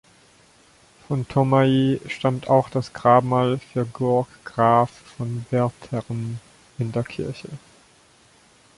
[1.07, 6.39] Von Thomae stammt auch das Grabmal für Georg Graf von Werthern
[6.79, 7.49] in der Kirche.